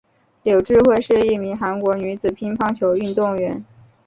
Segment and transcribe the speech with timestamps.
[0.41, 3.63] 柳智惠是一名韩国女子乒乓球运动员。